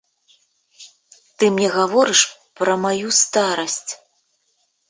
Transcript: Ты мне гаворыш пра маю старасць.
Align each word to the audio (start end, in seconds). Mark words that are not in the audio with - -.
Ты 1.37 1.43
мне 1.57 1.67
гаворыш 1.75 2.21
пра 2.61 2.73
маю 2.87 3.07
старасць. 3.21 3.91